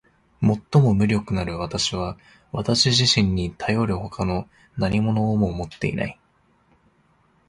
[0.41, 2.17] 最も無力なる私は
[2.51, 6.19] 私自身にたよる外の何物をも持っていない。